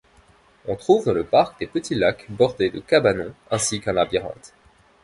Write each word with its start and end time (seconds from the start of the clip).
On 0.67 0.75
trouve 0.77 1.05
dans 1.05 1.13
le 1.13 1.23
parc 1.23 1.59
des 1.59 1.67
petits 1.67 1.93
lacs 1.93 2.25
bordés 2.27 2.71
de 2.71 2.79
cabanons, 2.79 3.35
ainsi 3.51 3.79
qu'un 3.79 3.93
labyrinthe. 3.93 4.55